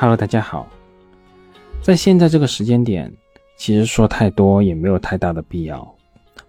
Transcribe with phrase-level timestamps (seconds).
[0.00, 0.66] Hello，大家好。
[1.82, 3.12] 在现在这个时间点，
[3.58, 5.94] 其实说太多也没有太大的必要。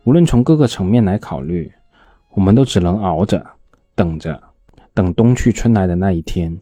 [0.06, 1.70] 无论从各个层面来考虑，
[2.30, 3.46] 我们都只能熬着，
[3.94, 4.42] 等着，
[4.94, 6.58] 等冬去春来的那一天。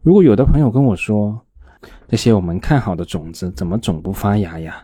[0.00, 1.36] 如果有的朋友跟我说，
[2.06, 4.80] 这些我们看好的种子怎么总不发芽呀？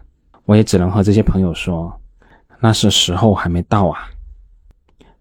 [0.46, 1.96] 我也只能和这些朋友说，
[2.58, 4.08] 那是时候还没到啊。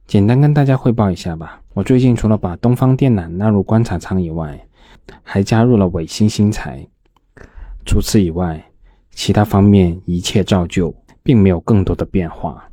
[0.08, 1.62] 简单跟大家汇报一下吧。
[1.76, 4.60] 我最近除了把东方电缆纳入观察仓以外，
[5.22, 6.88] 还加入了伟星新材。
[7.86, 8.64] 除此以外，
[9.12, 12.68] 其他方面一切照旧，并没有更多的变化。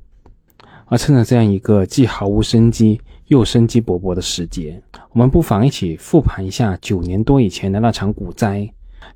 [0.86, 8.68] 而趁着这样一个既毫无生机又生机勃勃的时节，我们不妨一起复盘一下九年多以前的那场股灾，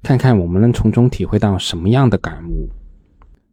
[0.03, 2.69] 看看我们能从中体会到什么样的感悟。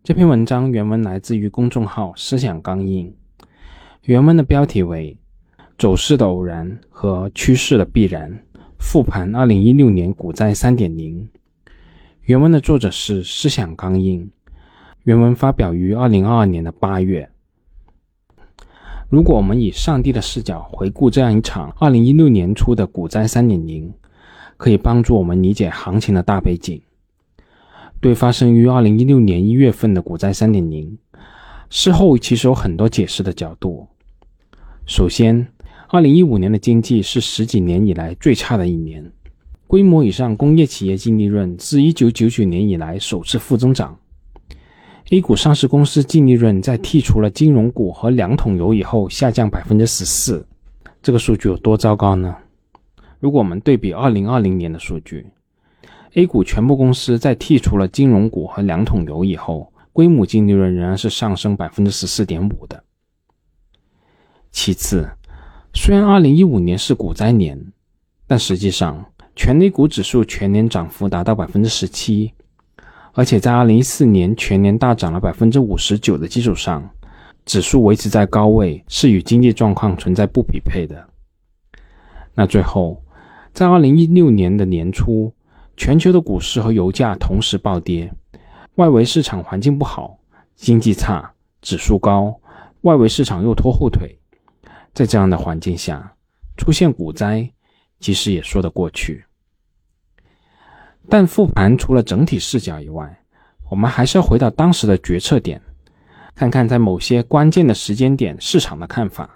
[0.04, 3.16] 这篇文章原文来自于公众号“思想钢印”，
[4.06, 5.18] 原文的标题为。
[5.78, 8.32] 走势的偶然和趋势的必然。
[8.82, 11.30] 复盘二零一六年股灾三点零。
[12.24, 14.30] 原文的作者是思想刚印。
[15.04, 17.30] 原文发表于二零二二年的八月。
[19.08, 23.94] 如果我们以上帝的视角回顾这样一场二零一六年初的股灾三点零，
[24.58, 26.82] 可以帮助我们理解行情的大背景。
[28.02, 30.98] 对发生于二零一六年一月份的股灾三点零，
[31.70, 33.88] 事后其实有很多解释的角度。
[34.88, 35.48] 首先，
[35.94, 39.12] 二零一五年的经济是十几年以来最差的一年，
[39.68, 44.00] 规模以上工业企业净利润自一九九九年以来首次负增长。
[45.10, 50.48] A 股上市公司净利润在剔除了金融股和两桶油以后下降百分之十四，
[51.04, 52.38] 这个数据有多糟糕呢？
[53.20, 55.28] 如果我们对比二零二零年的数据
[56.14, 62.82] ，A 股全部公司在剔除了金融股和两桶油以后，规模净利润仍然是上升百分之十四点五的。
[64.54, 65.10] 其次。
[65.74, 67.58] 虽然2015年是股灾年，
[68.28, 69.06] 但实际上
[69.36, 72.34] 全 A 股指数全年涨幅达到百分之十七，
[73.14, 76.88] 而且在2014年全年大涨了百分之五十九的基础上，
[77.46, 81.08] 指数维持在高位是与经济状况存在不匹配的。
[82.36, 83.02] 那最后，
[83.54, 85.34] 在2016年的年初，
[85.78, 88.14] 全球的股市和油价同时暴跌，
[88.76, 90.18] 外围市场环境不好，
[90.56, 91.32] 经济差，
[91.62, 92.38] 指数高，
[92.82, 94.18] 外围市场又拖后腿。
[94.94, 96.14] 在这样的环境下，
[96.58, 97.50] 出现股灾，
[98.00, 99.24] 其实也说得过去。
[101.10, 103.20] 但复盘除了整体视角以外，
[103.70, 105.62] 我们还是要回到当时的决策点，
[106.36, 109.30] 看看在某些关键的时间点市场的看法，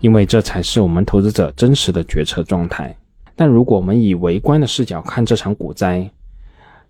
[0.00, 2.96] 因为这才是我们投资者真实的决策状态。
[3.34, 6.10] 但如果我们以围观的视角看这场股灾，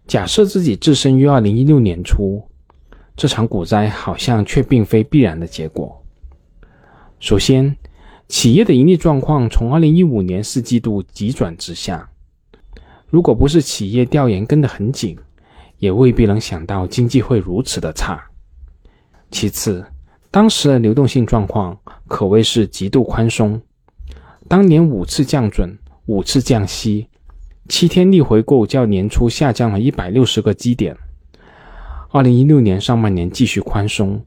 [0.06, 2.41] 假设自己置身于二零一六年初，
[3.16, 6.00] 这场股灾好像却并非必然的结果。
[7.19, 7.75] 首先，
[8.28, 12.10] 企业的盈利状况从二零一五年四季度急转直下。
[13.09, 15.16] 如果不是企业调研跟得很紧，
[15.78, 18.22] 也未必能想到经济会如此的差。
[19.31, 19.84] 其次，
[20.31, 23.60] 当时的流动性状况可谓是极度宽松。
[24.47, 27.09] 当年五次降准，五次降息，
[27.69, 30.94] 七天逆回购较年初下降了一百六十个基点。
[32.10, 34.22] 二零一六年上半年继续宽松，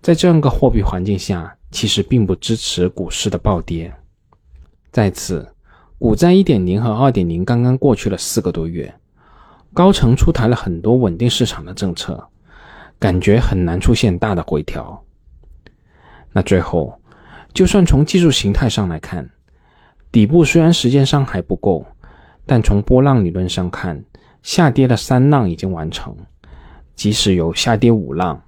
[0.00, 1.56] 在这样一个货币环境下。
[1.74, 3.92] 其实并不支持股市的暴跌。
[4.92, 5.44] 再次，
[5.98, 8.94] 股灾一点零和二点零刚刚过去了四个多月，
[9.72, 12.24] 高层出台了很多稳定市场的政策，
[13.00, 15.04] 感觉很难出现大的回调。
[16.32, 16.96] 那最后，
[17.52, 19.28] 就算从技术形态上来看，
[20.12, 21.84] 底部虽然时间上还不够，
[22.46, 24.00] 但从波浪理论上看，
[24.44, 26.16] 下跌的三浪已经完成，
[26.94, 28.40] 即使有下跌五浪。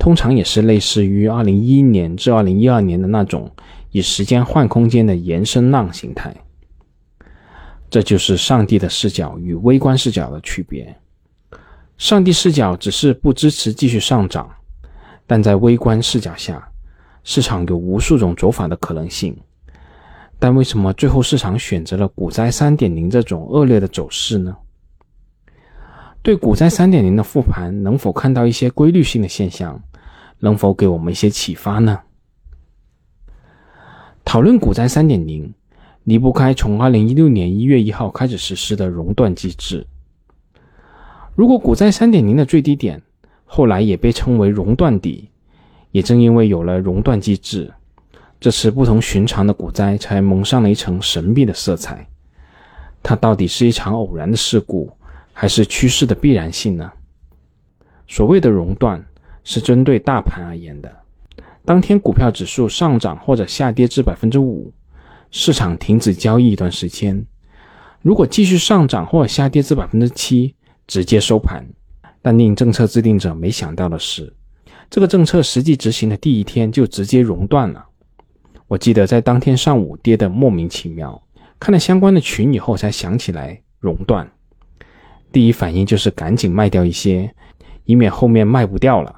[0.00, 3.48] 通常也是类似于二零一一年至二零一二年的那种
[3.90, 6.34] 以时间换空间的延伸浪形态。
[7.90, 10.96] 这就是上帝的视角与微观视角的区别。
[11.98, 14.48] 上帝视角只是不支持继续上涨，
[15.26, 16.66] 但在微观视角下，
[17.22, 19.36] 市场有无数种走法的可能性。
[20.38, 24.56] 但为什么最后市场选择了股灾三点零这种恶劣的走势呢？
[26.22, 29.78] 对股灾三点零的复盘，能否看到一些规律性的现象？
[30.40, 32.00] 能否给我们一些启发呢？
[34.24, 35.52] 讨论股灾三点零，
[36.04, 39.86] 离不开从二零一六年一月一号开始实施的熔断机制。
[41.34, 43.00] 如果股灾三点零的最低点
[43.44, 45.30] 后来也被称为熔断底，
[45.90, 47.72] 也正因为有了熔断机制，
[48.38, 52.06] 这次不同寻常的股灾才蒙上了一层神秘的色彩。
[53.02, 54.92] 它到底是一场偶然的事故，
[55.32, 56.92] 还是趋势的必然性呢？
[58.06, 59.04] 所谓的熔断。
[59.50, 60.96] 是针对大盘而言的。
[61.64, 64.72] 当天股票指数上涨或者下跌至百分之五，
[65.32, 67.26] 市场停止交易一段时间，
[68.00, 70.54] 如果继续上涨或者下跌至百分之七，
[70.86, 71.66] 直接收盘。
[72.22, 74.32] 但令政策制定者没想到的是，
[74.88, 77.84] 这个政策实际执行的第一天就直接熔断了。
[78.68, 81.20] 我记得在当天上午跌得莫名其妙，
[81.58, 84.30] 看了相关的群以后才想起来熔断。
[85.32, 87.34] 第一反应就是赶紧卖掉一些，
[87.84, 89.16] 以免后面卖不掉了。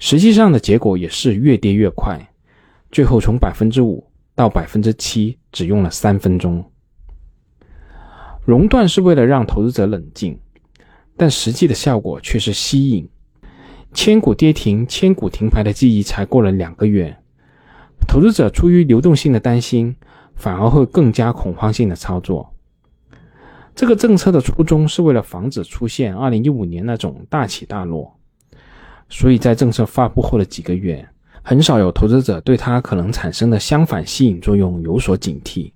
[0.00, 2.32] 实际上的结果也是越跌越快，
[2.90, 4.04] 最后从百分之五
[4.34, 6.64] 到百分之七只用了三分钟。
[8.44, 10.36] 熔断是为了让投资者冷静。
[11.16, 13.06] 但实际的效果却是吸引，
[13.92, 17.14] 千股跌停、千股停牌的记忆才过了两个月，
[18.08, 19.94] 投资者出于流动性的担心，
[20.34, 22.54] 反而会更加恐慌性的操作。
[23.74, 28.18] 这个政策的初衷是为了防止出现2015年那种大起大落，
[29.10, 31.06] 所以在政策发布后的几个月，
[31.42, 35.70] 很少有投资者对它可能产生的相反吸引作用有所警惕。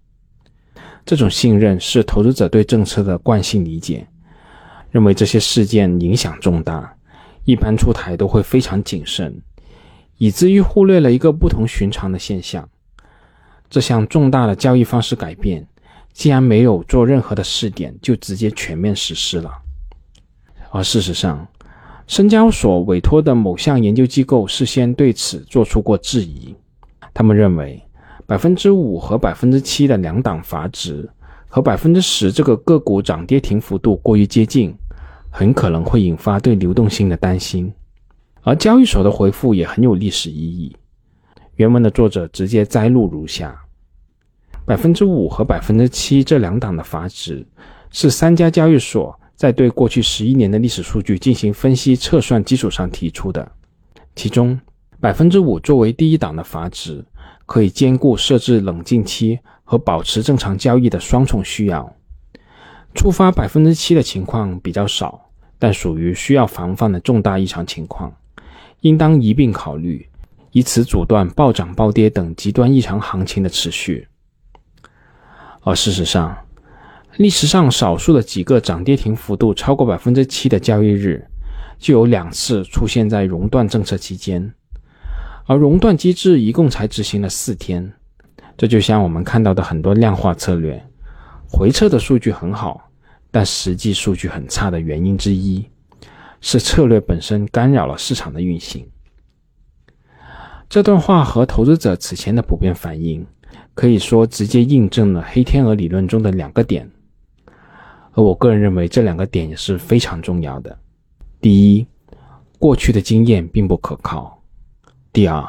[1.04, 4.06] 这种信任是投资者对政策的惯性理解。
[4.90, 6.96] 认为这些事件影响重大，
[7.44, 9.42] 一般出台都会非常谨慎，
[10.18, 12.68] 以至于忽略了一个不同寻常的现象：
[13.68, 15.66] 这项重大的交易方式改变，
[16.12, 19.50] 竟然没有做任何的试点就直接全面实施了。
[20.70, 21.44] 而事实上，
[22.06, 26.54] 深交所委托的某项研究机构事先对此做出过质疑，
[27.12, 27.82] 他们认为
[28.26, 31.08] 百分之五和百分之七的两档阀值
[31.48, 34.74] 和百分之十这个个股涨跌停幅度过于接近。
[35.36, 37.72] 很可能会引发对流动性的担心，
[38.42, 40.76] 而交易所的回复也很有历史意义。
[41.56, 43.52] 原文的作者直接摘录如下：
[44.64, 47.44] 百分之五和百分之七这两档的阀值
[47.90, 53.50] 是三家交易所在对过去十一年的历史数据进行分析测算基础上提出的。
[54.14, 54.60] 其中，
[55.00, 57.04] 百分之五作为第一档的阀值，
[57.46, 61.94] 可以兼顾设置冷静期和保持正常交易的双重需要。
[62.94, 65.20] 触发百分之七的情况比较少。
[65.56, 68.14] 但属于需要防范的重大异常情况，
[68.80, 70.06] 应当一并考虑，
[70.50, 74.06] 以此阻断暴涨暴跌等极端异常行情的持续。
[75.62, 76.36] 而事实上，
[77.16, 81.24] 历史上少数的几个涨跌停幅度超过百分之七的交易日，
[81.78, 84.52] 就有两次出现在熔断政策期间，
[85.46, 87.92] 而熔断机制一共才执行了四天。
[88.56, 90.84] 这就像我们看到的很多量化策略，
[91.48, 92.90] 回撤的数据很好。
[93.30, 95.64] 但实际数据很差的原因之一，
[96.40, 98.86] 是策略本身干扰了市场的运行。
[100.68, 103.26] 这段话和投资者此前的普遍反应，
[103.74, 106.88] 可以说直接印证了黑天鹅理论中的两个点，
[108.14, 110.78] 而我个人认为这两个点也是非常重要的。
[111.40, 111.86] 第一，
[112.58, 114.40] 过去的经验并不可靠；
[115.12, 115.44] 第二，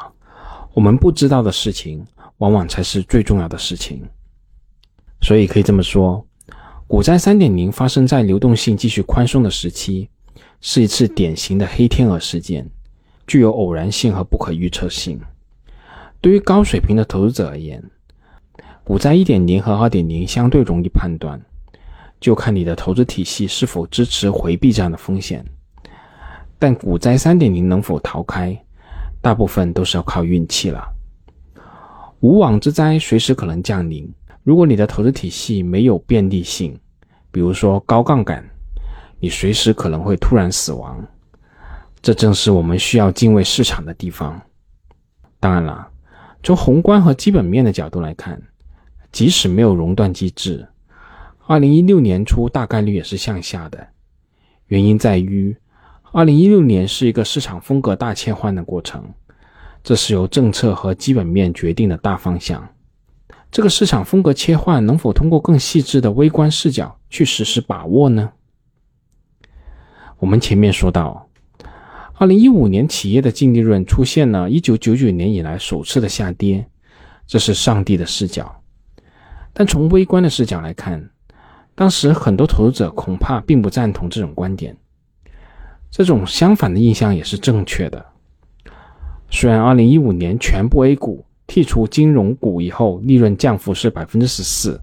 [0.74, 2.04] 我们不知道的事情，
[2.38, 4.02] 往往才是最重要的事情。
[5.22, 6.24] 所以可以这么说。
[6.88, 10.08] 股灾三点零发生在流动性继续宽松的时期，
[10.60, 12.68] 是一次典型的黑天鹅事件，
[13.26, 15.20] 具有偶然性和不可预测性。
[16.20, 17.82] 对于高水平的投资者而言，
[18.84, 21.40] 股灾一点零和二点零相对容易判断，
[22.26, 25.44] 就看你的投资体系是否支持回避这样的风险。
[26.58, 28.60] 但股灾三点零能否逃开，
[29.20, 30.84] 大部分都是要靠运气了。
[32.18, 34.12] 无妄之灾随时可能降临。
[34.42, 36.76] 如果你的投资体系没有便利性，
[37.30, 38.44] 比如说高杠杆，
[39.20, 41.00] 你随时可能会突然死亡。
[42.02, 44.36] 这正是我们需要敬畏市场的地方。
[45.38, 45.86] 当然了，
[46.42, 48.42] 从宏观和基本面的角度来看，
[49.12, 50.66] 即使没有熔断机制，
[51.48, 53.86] 二零一六年初大概率也是向下的。
[54.66, 55.56] 原因在于，
[56.10, 59.04] 二零一六年是一个市场风格大切换的过程，
[59.84, 62.68] 这是由政策和基本面决定的大方向。
[63.48, 68.32] 这个市场风格切换能否通过更细致的微观视角去实时把握呢？
[70.18, 71.28] 我们前面说到，
[72.14, 76.66] 二零一五年企业的净利润出现了一九九九年以来首次的下跌，
[77.24, 78.62] 这是上帝的视角。
[79.52, 81.08] 但从微观的视角来看，
[81.76, 84.76] 当时很多投资者恐怕并不赞同这种观点。
[85.92, 88.04] 这种相反的印象也是正确的。
[89.30, 91.24] 虽然二零一五年全部 A 股。
[91.48, 94.80] 剔除金融股以后，利润降幅是百分之十四，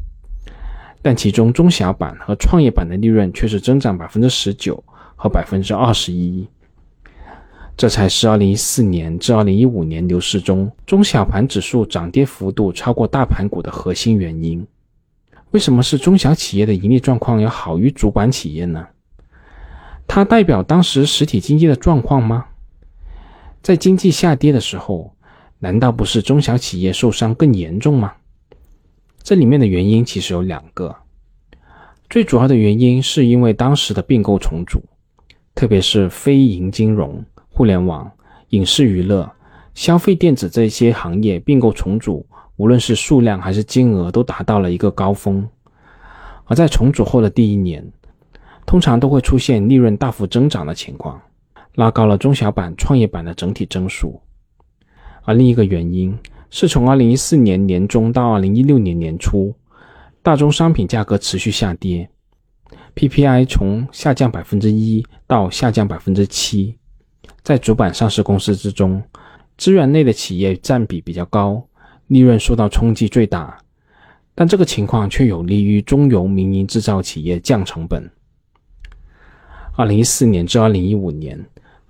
[1.01, 4.81] 但其中中小板和创业板的利润却是增长百分之十九
[5.17, 6.47] 和百分之二十一，
[7.75, 14.65] 这才是二零一四年至二零一五年牛市中中小盘指数涨跌幅度超过大盘股的核心原因。
[15.53, 18.88] 为什么是中小企业的盈利状况要好于主板企业呢？
[20.07, 22.45] 它代表当时实体经济的状况吗？
[23.62, 25.15] 在经济下跌的时候。
[25.60, 28.12] 难道不是中小企业受伤更严重吗？
[29.22, 30.93] 这里面的原因其实有两个。
[32.10, 34.83] 最主要的原因是因为当时的并购重组，
[35.55, 38.12] 特别是非银金融、互联网、
[38.50, 39.31] 影视娱乐、
[39.74, 45.48] 消费电子这些行业并购重组，无论是数量还是金额都达到了一个高峰。
[46.45, 47.86] 而在重组后的第一年，
[48.65, 51.22] 通常都会出现利润大幅增长的情况，
[51.75, 54.22] 拉高了中小板、创业板的整体增速。
[55.24, 56.17] 而另一个原因
[56.50, 59.55] 是从2014年年中到2016年年初。
[60.22, 62.10] 大宗商品价格持续下跌
[62.95, 66.77] ，PPI 从下降百分之一到下降百分之七，
[67.41, 69.03] 在主板上市公司之中，
[69.57, 71.62] 资源类的企业占比比较高，
[72.13, 73.58] 利润受到冲击最大，
[74.36, 78.10] 但这个情况却有利于中游民营制造企业降成本。
[79.75, 81.43] 二零一四年至二零一五年，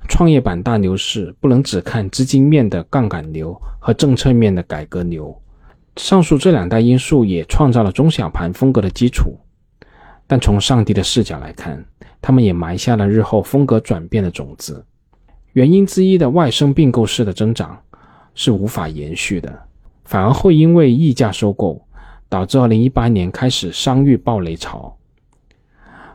[0.08, 5.38] 创业板大牛市不能只看资金面的杠杆流和政策面的改革流。
[5.98, 9.38] 上述这两大因素也创造了中小盘风格的基础，
[10.26, 11.86] 但从上帝的视角来看，
[12.22, 14.84] 他们也埋下了日后风格转变的种子。
[15.52, 17.80] 原因之一的外生并购式的增长
[18.34, 19.68] 是无法延续的，
[20.04, 21.86] 反而会因为溢价收购
[22.30, 24.98] 导致2018年开始商誉暴雷潮。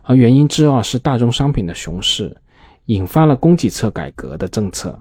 [0.02, 2.37] 而原因之二是大宗商品的熊市
[2.87, 4.99] 引发了供给侧改革的政策，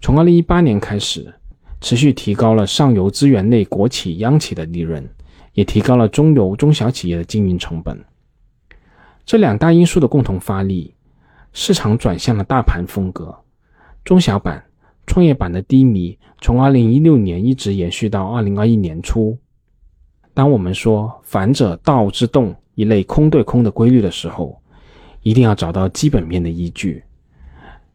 [0.00, 1.34] 从2018年开始。
[1.78, 5.06] 持续提高了上游资源类国企央企的利润，
[5.52, 8.02] 也提高了中游中小企业的经营成本。
[9.26, 10.94] 这两大因素的共同发力，
[11.52, 13.32] 市场转向了大盘风格。
[14.04, 14.64] 中小板、
[15.06, 19.38] 创业板的低迷从2016年一直延续到2021年初。
[20.34, 24.60] 当我们说“反者道之动”一类空对空的规律的时候，
[25.22, 27.02] 一定要找到基本面的依据。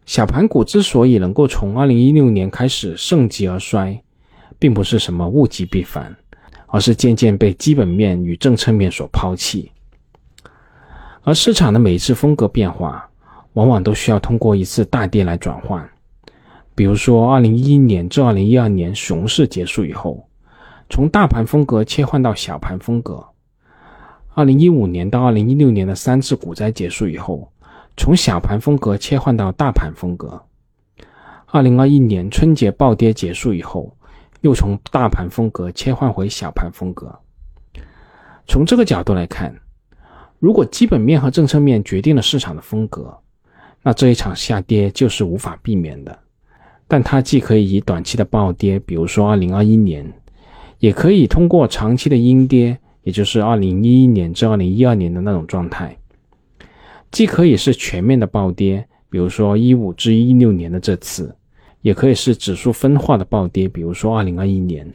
[0.08, 4.02] 小盘股之所以能够从二零一六年开始盛极而衰，
[4.58, 6.14] 并不是什么物极必反，
[6.66, 9.72] 而是渐渐被基本面与政策面所抛弃。
[11.22, 13.08] 而市场的每一次风格变化，
[13.54, 15.88] 往往都需要通过一次大跌来转换。
[16.76, 20.28] 比如说，二零一一年至二零一二年熊市结束以后，
[20.90, 23.16] 从大盘风格切换到小盘风格；
[24.34, 27.52] 二零一五年到二零一六年的三次股灾结束以后。
[27.98, 30.42] 从小盘风格切换到大盘风格。
[31.48, 33.96] 二零二一年春节暴跌结束以后，
[34.40, 37.14] 又从大盘风格切换回小盘风格。
[38.48, 39.54] 从这个角度来看，
[40.40, 43.16] 如果基本面和政策面决定了市场的风格，
[43.84, 46.18] 那这一场下跌就是无法避免的。
[46.92, 50.06] 但它既可以以短期的暴跌，比如说二零二一年，
[50.80, 55.98] 也可以通过长期的阴跌，也就是二零一一年至二零一二年的那种状态。
[57.10, 61.34] 既可以是全面的暴跌，比如说一五至一六年的这次，
[61.80, 64.86] 也可以是指数分化的暴跌，比如说二零二一年，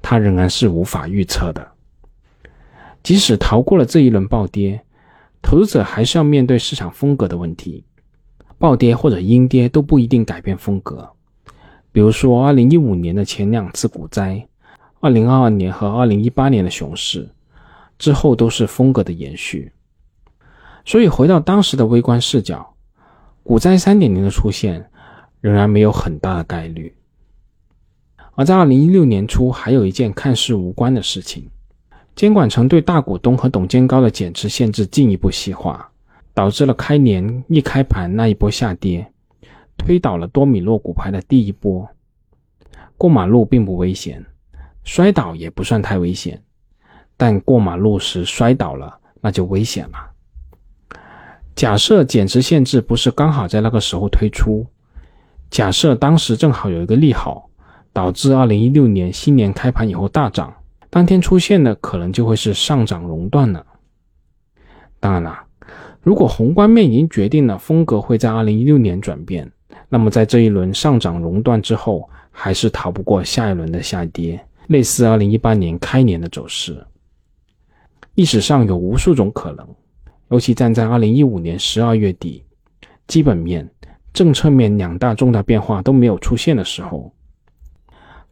[0.00, 1.66] 它仍然是无法预测的。
[3.02, 4.80] 即使逃过了这一轮暴跌，
[5.42, 7.82] 投资者还是要面对市场风格的问题。
[8.60, 11.08] 暴跌或者阴跌都不一定改变风格。
[11.90, 14.46] 比如说二零一五年的前两次股灾，
[15.00, 17.26] 二零二二年和二零一八年的熊市
[17.98, 19.72] 之后都是风格的延续。
[20.84, 22.74] 所以，回到当时的微观视角，
[23.42, 24.90] 股灾三点零的出现
[25.40, 26.94] 仍然没有很大的概率。
[28.34, 31.48] 而在二零一六年初，还有一件看似无关的事情：
[32.14, 35.89] 监管层对大股东和董监高的减持限制进一步细化，
[36.40, 39.12] 导致了开年一开盘那一波下跌，
[39.76, 41.86] 推倒了多米诺骨牌的第一波。
[42.96, 44.24] 过马路并不危险，
[44.82, 46.42] 摔倒也不算太危险，
[47.18, 49.98] 但过马路时摔倒了，那就危险了。
[51.54, 54.66] 假设减持限制不是刚好在那个时候推出，
[55.50, 57.50] 假设当时正好有一个利好，
[57.92, 60.54] 导致二零一六年新年开盘以后大涨，
[60.88, 63.66] 当天出现的可能就会是上涨熔断了。
[64.98, 65.38] 当然了，
[66.02, 69.50] 如果宏观面已经决定了风格会在二零一六年转变，
[69.88, 76.82] 那么在这一轮上涨熔断之后，还是逃不过下一轮的下跌，类似二零一八年开年的走势。
[78.14, 79.66] 历史上有无数种可能。
[80.30, 82.44] 尤其站在二零一五年十二月底，
[83.08, 83.68] 基本面、
[84.12, 87.12] 政策面两大重大变化都没有出现的时候，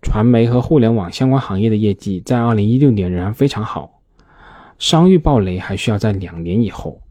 [0.00, 4.00] 传媒和互联网相关行业的业绩在二零一六年仍然非常好，
[4.78, 7.02] 商誉暴雷还需要在两年以后。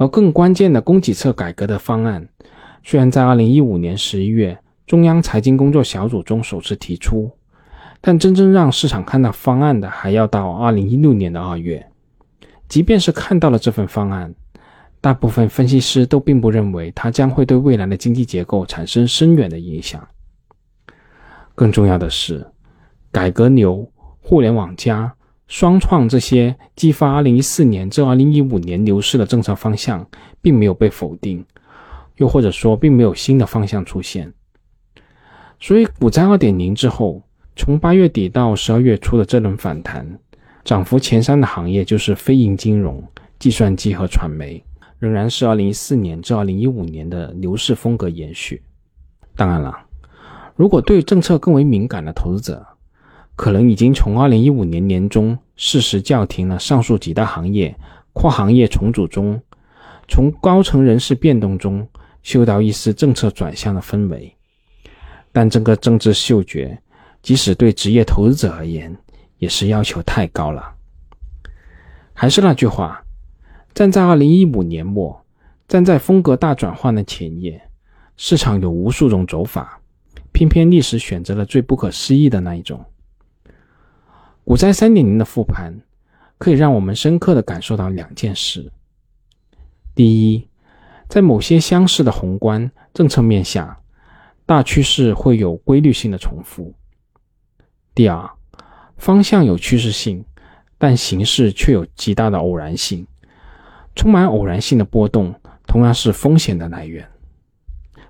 [0.00, 2.26] 而更关键的供给侧改革的方案，
[2.82, 7.30] 虽然在二零一五年十一月中央财经工作小组中首次提出，
[8.00, 11.86] 但真正让市场看到方案的，还要到二零一六年的二月。
[12.66, 14.34] 即便是看到了这份方案，
[15.02, 20.02] 大部分分析师都并不认为它将会对未来的经济结构产生深远的影响。
[21.54, 22.50] 更重要的是，
[23.12, 23.86] 改革牛、
[24.22, 25.14] 互联网加、
[25.50, 30.08] 双创这些激发2014年至2015年牛市的政策方向
[30.40, 31.44] 并没有被否定，
[32.18, 34.32] 又或者说并没有新的方向出现。
[35.58, 37.20] 所以股灾2.0之后，
[37.56, 40.06] 从八月底到十二月初的这轮反弹，
[40.62, 43.02] 涨幅前三的行业就是非银金融、
[43.40, 44.64] 计算机和传媒，
[45.00, 48.62] 仍然是2014年至2015年的牛市风格延续。
[49.34, 49.76] 当然了，
[50.54, 52.64] 如果对政策更为敏感的投资者，
[53.40, 57.74] 可能已经从2015年年中适时叫停了上述几大行业
[58.12, 59.40] 跨行业重组中，
[60.06, 61.88] 从高层人事变动中
[62.22, 64.30] 嗅到一丝政策转向的氛围。
[65.32, 66.78] 但这个政治嗅觉，
[67.22, 68.94] 即使对职业投资者而言，
[69.38, 70.74] 也是要求太高了。
[72.12, 73.02] 还是那句话，
[73.72, 75.18] 站在2015年末，
[75.66, 77.58] 站在风格大转换的前夜，
[78.18, 79.80] 市场有无数种走法，
[80.30, 82.84] 偏偏历史选择了最不可思议的那一种。
[84.50, 85.80] 股灾三点零的复盘，
[86.36, 88.72] 可以让我们深刻的感受到两件事：
[89.94, 90.48] 第一，
[91.08, 93.78] 在某些相似的宏观政策面下，
[94.46, 96.74] 大趋势会有规律性的重复；
[97.94, 98.28] 第二，
[98.96, 100.24] 方向有趋势性，
[100.76, 103.06] 但形式却有极大的偶然性。
[103.94, 105.32] 充满偶然性的波动，
[105.64, 107.08] 同样是风险的来源。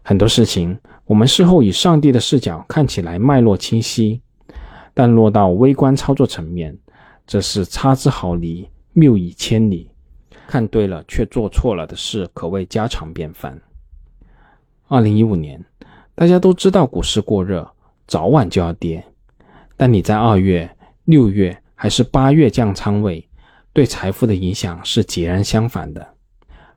[0.01, 4.23] 很多事情，我们事后以上帝的视角看起来脉络清晰。
[4.95, 6.77] 但落到微观操作层面，
[7.27, 9.91] 则是差之毫厘，谬以千里。
[10.47, 13.61] 看对了却做错了的事，可谓家常便饭。
[14.89, 15.65] 二零一五年，
[16.17, 17.71] 大家都知道股市过热，
[18.09, 19.05] 早晚就要跌。
[19.77, 20.69] 但你在二月、
[21.05, 23.29] 六月还是八月降仓位，
[23.73, 26.15] 对财富的影响是截然相反的。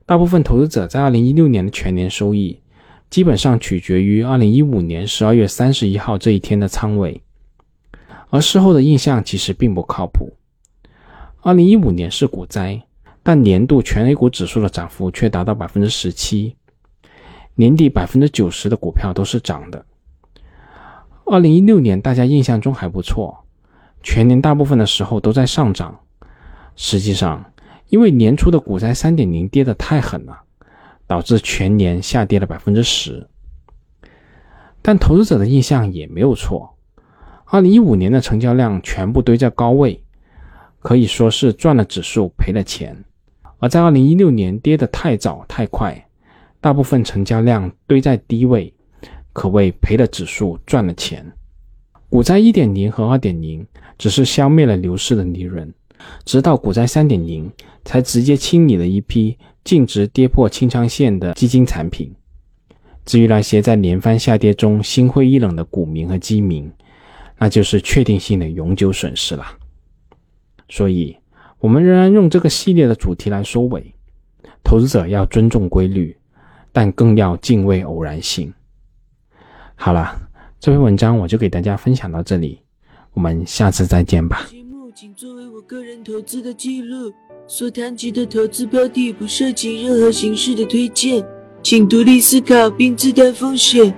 [0.06, 2.60] 大部分投资者在二零一六年的全年收益，
[3.10, 7.24] 基本上取决于二零一五年十二月三十一号这一天的仓位。
[8.34, 10.34] 而事后的印象其实并不靠谱。
[11.44, 12.82] 二零一五年是股灾，
[13.22, 16.56] 但年度全 A 股指数的涨幅却达到百分之十七，
[17.54, 19.86] 年底百分之九十的股票都是涨的。
[21.26, 23.46] 二零一六年大家印象中还不错，
[24.02, 26.00] 全年大部分的时候都在上涨。
[26.76, 27.54] 实际上，
[27.90, 30.42] 因为年初的股灾三点零跌得太狠了，
[31.06, 33.30] 导致全年下跌了百分之十。
[34.82, 36.73] 但投资者的印象也没有错。
[37.54, 40.02] 二零一五年的成交量全部堆在高位，
[40.80, 42.96] 可以说是赚了指数赔了钱；
[43.60, 46.04] 而在二零一六年跌得太早太快，
[46.60, 48.74] 大部分成交量堆在低位，
[49.34, 51.32] 可谓赔了指数赚了钱。
[52.10, 53.64] 股灾一点零和二点零
[54.00, 55.72] 只是消灭了牛市的利润，
[56.26, 57.52] 直到股灾三点零
[57.86, 62.12] 才直接清理了一批净值跌破清仓线的基金产品。
[63.06, 66.72] 至于那些在连番下跌中心灰意冷的股民和基民，
[67.44, 69.46] 那就是确定性的永久损失了。
[70.70, 71.14] 所以，
[71.60, 73.94] 我们仍然用这个系列的主题来收尾：
[74.64, 76.16] 投资者要尊重规律，
[76.72, 78.54] 但更要敬畏偶然性。
[79.76, 80.18] 好了，
[80.58, 82.62] 这篇文章我就给大家分享到这里，
[83.12, 84.48] 我们下次再见吧。
[84.50, 87.12] 节目仅作为我个人投资的记录，
[87.46, 91.22] 所谈及的投资标的不涉及任何形式的推荐，
[91.62, 93.94] 请独立思考并自担风险。